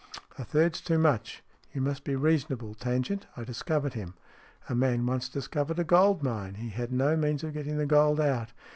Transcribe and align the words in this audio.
"A 0.39 0.43
third's 0.43 0.81
too 0.81 0.97
much. 0.97 1.43
You 1.73 1.81
must 1.81 2.03
be 2.03 2.15
reasonable, 2.15 2.73
Tangent. 2.73 3.27
I 3.37 3.43
discovered 3.43 3.93
him."" 3.93 4.15
A 4.67 4.73
man 4.73 5.05
once 5.05 5.29
discovered 5.29 5.77
a 5.77 5.83
gold 5.83 6.23
mine. 6.23 6.55
He 6.55 6.69
had 6.69 6.91
no 6.91 7.15
means 7.15 7.43
of 7.43 7.53
getting 7.53 7.77
the 7.77 7.85
gold 7.85 8.19
out. 8.19 8.49